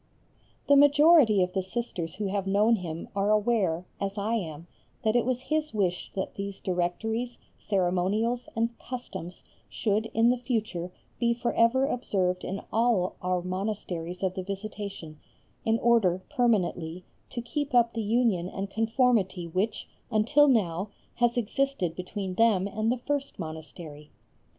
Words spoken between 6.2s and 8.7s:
these Directories, Ceremonials,